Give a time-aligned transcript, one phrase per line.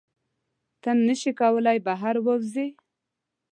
[0.81, 2.67] ته نشې کولی بهر ووځې.